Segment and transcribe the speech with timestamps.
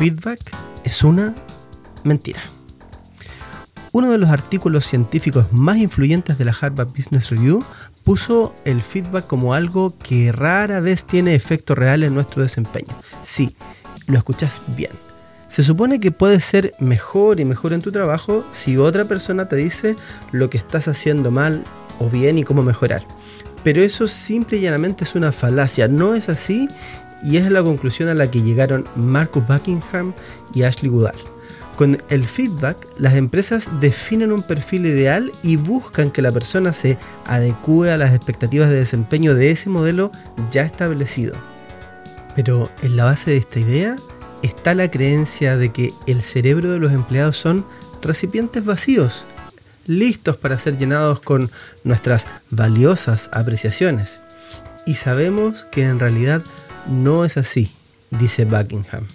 [0.00, 0.40] feedback
[0.82, 1.34] es una
[2.04, 2.40] mentira.
[3.92, 7.62] Uno de los artículos científicos más influyentes de la Harvard Business Review
[8.02, 12.94] puso el feedback como algo que rara vez tiene efecto real en nuestro desempeño.
[13.22, 13.54] Sí,
[14.06, 14.92] lo escuchas bien.
[15.48, 19.56] Se supone que puedes ser mejor y mejor en tu trabajo si otra persona te
[19.56, 19.96] dice
[20.32, 21.62] lo que estás haciendo mal
[21.98, 23.06] o bien y cómo mejorar.
[23.62, 26.70] Pero eso simple y llanamente es una falacia, no es así
[27.22, 30.12] y es la conclusión a la que llegaron Marcus Buckingham
[30.54, 31.16] y Ashley Goodall.
[31.76, 36.98] Con el feedback, las empresas definen un perfil ideal y buscan que la persona se
[37.24, 40.12] adecue a las expectativas de desempeño de ese modelo
[40.50, 41.34] ya establecido.
[42.36, 43.96] Pero en la base de esta idea
[44.42, 47.64] está la creencia de que el cerebro de los empleados son
[48.02, 49.24] recipientes vacíos,
[49.86, 51.50] listos para ser llenados con
[51.84, 54.20] nuestras valiosas apreciaciones.
[54.86, 56.42] Y sabemos que en realidad
[56.86, 57.72] no es así,
[58.10, 59.06] dice Buckingham.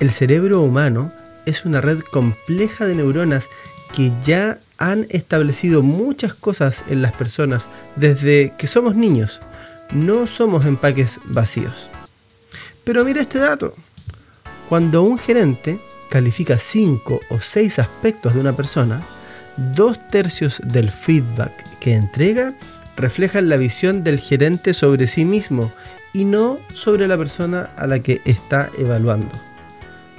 [0.00, 1.12] El cerebro humano
[1.46, 3.48] es una red compleja de neuronas
[3.94, 9.40] que ya han establecido muchas cosas en las personas desde que somos niños.
[9.92, 11.88] No somos empaques vacíos.
[12.84, 13.74] Pero mira este dato.
[14.68, 19.00] Cuando un gerente califica 5 o 6 aspectos de una persona,
[19.74, 22.54] dos tercios del feedback que entrega
[22.96, 25.72] reflejan la visión del gerente sobre sí mismo
[26.12, 29.30] y no sobre la persona a la que está evaluando.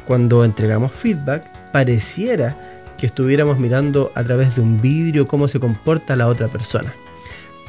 [0.06, 2.58] Cuando entregamos feedback, pareciera
[2.98, 6.94] que estuviéramos mirando a través de un vidrio cómo se comporta la otra persona.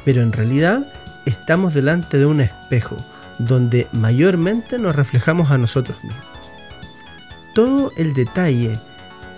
[0.03, 0.91] Pero en realidad
[1.25, 2.97] estamos delante de un espejo
[3.39, 6.23] donde mayormente nos reflejamos a nosotros mismos.
[7.53, 8.79] Todo el detalle